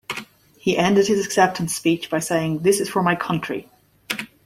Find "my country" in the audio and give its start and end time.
3.03-3.69